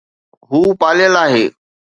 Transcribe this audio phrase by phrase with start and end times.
[0.49, 1.45] هو پاليل آهي